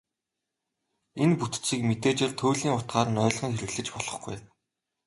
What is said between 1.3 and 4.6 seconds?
бүтцийг мэдээжээр туйлын утгаар нь ойлгон хэрэглэж болохгүй юм.